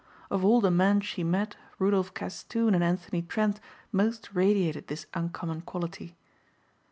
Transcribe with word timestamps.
Of 0.31 0.43
all 0.43 0.61
the 0.61 0.71
men 0.71 1.01
she 1.01 1.23
met 1.23 1.57
Rudolph 1.77 2.15
Castoon 2.15 2.73
and 2.73 2.83
Anthony 2.83 3.21
Trent 3.21 3.59
most 3.91 4.29
radiated 4.33 4.87
this 4.87 5.05
uncommon 5.13 5.61
quality. 5.61 6.17